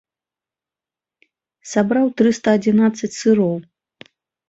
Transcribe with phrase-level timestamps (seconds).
[1.73, 3.55] Сабраў трыста адзінаццаць сыроў.